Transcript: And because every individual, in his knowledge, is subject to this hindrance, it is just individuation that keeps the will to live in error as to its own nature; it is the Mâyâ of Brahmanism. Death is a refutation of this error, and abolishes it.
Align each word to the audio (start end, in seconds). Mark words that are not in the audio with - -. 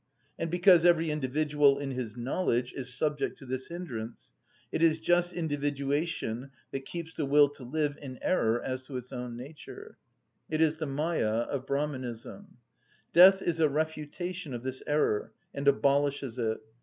And 0.39 0.49
because 0.49 0.83
every 0.83 1.11
individual, 1.11 1.77
in 1.77 1.91
his 1.91 2.17
knowledge, 2.17 2.73
is 2.73 2.91
subject 2.91 3.37
to 3.37 3.45
this 3.45 3.67
hindrance, 3.67 4.33
it 4.71 4.81
is 4.81 4.99
just 4.99 5.31
individuation 5.31 6.49
that 6.71 6.85
keeps 6.87 7.13
the 7.15 7.25
will 7.27 7.49
to 7.49 7.63
live 7.63 7.99
in 8.01 8.17
error 8.19 8.59
as 8.63 8.81
to 8.87 8.97
its 8.97 9.11
own 9.13 9.37
nature; 9.37 9.99
it 10.49 10.59
is 10.59 10.77
the 10.77 10.87
Mâyâ 10.87 11.45
of 11.47 11.67
Brahmanism. 11.67 12.57
Death 13.13 13.43
is 13.43 13.59
a 13.59 13.69
refutation 13.69 14.55
of 14.55 14.63
this 14.63 14.81
error, 14.87 15.33
and 15.53 15.67
abolishes 15.67 16.39
it. 16.39 16.57